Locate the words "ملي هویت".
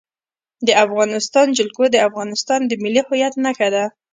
2.83-3.33